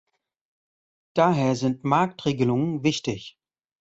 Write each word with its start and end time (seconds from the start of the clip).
Daher 1.13 1.55
sind 1.55 1.83
Marktregelungen 1.83 2.83
wichtig. 2.83 3.37